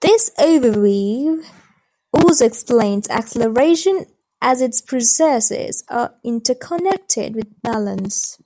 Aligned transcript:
This 0.00 0.30
overview 0.38 1.44
also 2.14 2.46
explains 2.46 3.08
acceleration 3.10 4.06
as 4.40 4.60
its 4.62 4.80
processes 4.80 5.82
are 5.88 6.14
interconnected 6.22 7.34
with 7.34 7.60
balance. 7.60 8.38